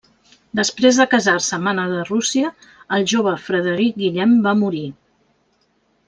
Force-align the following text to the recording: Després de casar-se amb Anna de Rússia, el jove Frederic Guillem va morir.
Després 0.59 0.99
de 1.01 1.05
casar-se 1.11 1.51
amb 1.57 1.69
Anna 1.71 1.83
de 1.91 1.99
Rússia, 2.07 2.49
el 2.97 3.05
jove 3.13 3.33
Frederic 3.49 3.99
Guillem 4.05 4.33
va 4.47 4.55
morir. 4.67 4.83